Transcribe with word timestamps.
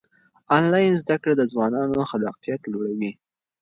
آنلاین 0.57 0.93
زده 1.03 1.15
کړه 1.21 1.33
د 1.37 1.41
ځوانانو 1.51 2.07
خلاقیت 2.09 2.61
لوړوي. 2.71 3.11